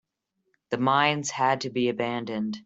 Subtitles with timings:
[0.71, 2.59] The mines had to be abandoned.